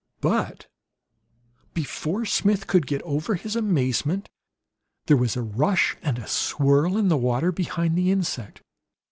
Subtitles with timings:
[0.19, 0.65] But
[1.75, 4.29] before Smith could get over his amazement
[5.05, 8.63] there was a rush and a swirl in the water behind the insect.